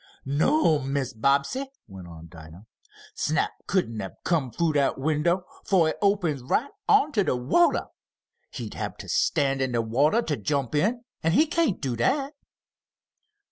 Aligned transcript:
"No'm, 0.25 0.95
Mrs. 0.95 1.21
Bobbsey," 1.21 1.67
went 1.87 2.07
on 2.07 2.27
Dinah. 2.27 2.65
"Snap 3.13 3.51
couldn't 3.67 3.99
hab 3.99 4.13
come 4.23 4.45
in 4.45 4.51
fru 4.53 4.73
dat 4.73 4.97
window, 4.97 5.45
fo' 5.63 5.85
it 5.85 5.97
opens 6.01 6.41
right 6.41 6.71
on 6.89 7.11
to 7.11 7.23
de 7.23 7.35
watah. 7.35 7.89
He'd 8.49 8.73
hab 8.73 8.97
to 8.97 9.07
stand 9.07 9.61
in 9.61 9.73
de 9.73 9.81
watah 9.83 10.23
to 10.25 10.37
jump 10.37 10.73
in, 10.73 11.03
an' 11.21 11.33
he 11.33 11.45
can't 11.45 11.79
do 11.79 11.95
that." 11.97 12.33